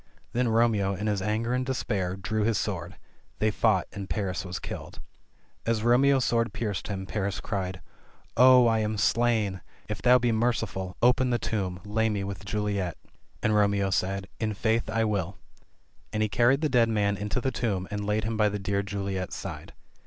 Then 0.33 0.47
Romeo, 0.47 0.95
in 0.95 1.05
his 1.05 1.21
anger 1.21 1.53
and 1.53 1.63
despair, 1.63 2.15
drew 2.15 2.41
his 2.43 2.57
sword.— 2.57 2.95
^They 3.39 3.53
fought, 3.53 3.87
and 3.93 4.09
Paris 4.09 4.43
was 4.43 4.57
killed. 4.57 4.99
As 5.63 5.83
Romeo's 5.83 6.25
sword 6.25 6.53
pierced 6.53 6.87
him, 6.87 7.05
Paris 7.05 7.39
cried, 7.39 7.81
"Oh, 8.35 8.65
I 8.65 8.79
am 8.79 8.97
slain! 8.97 9.61
If 9.87 10.01
thou 10.01 10.17
be 10.17 10.31
merciful, 10.31 10.97
open 11.03 11.29
the 11.29 11.37
tomb, 11.37 11.81
lay 11.85 12.09
me 12.09 12.23
with 12.23 12.45
Juliet!" 12.45 12.97
12 13.03 13.03
THE 13.03 13.09
CHILDREN'S 13.09 13.25
SHAKESPEARE. 13.27 13.39
And 13.43 13.55
Romeo 13.55 13.89
said, 14.19 14.27
"In 14.39 14.53
faith 14.55 14.89
I 14.89 15.03
will." 15.05 15.37
And 16.11 16.23
he 16.23 16.29
carried 16.29 16.61
the 16.61 16.67
dead 16.69 16.89
man 16.89 17.15
into 17.15 17.39
the 17.39 17.51
tomb 17.51 17.87
and 17.91 18.03
laid 18.03 18.23
him 18.23 18.35
by 18.35 18.49
the 18.49 18.57
dear 18.57 18.81
Juliet's 18.81 19.35
side. 19.35 19.75